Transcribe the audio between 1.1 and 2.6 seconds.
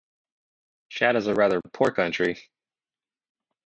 is a rather poor country.